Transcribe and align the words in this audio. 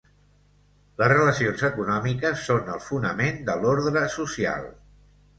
Les 1.01 1.09
relacions 1.11 1.59
econòmiques 1.67 2.41
són 2.47 2.71
el 2.75 2.81
fonament 2.85 3.37
de 3.51 3.57
l'ordre 3.65 4.03
social. 4.15 4.65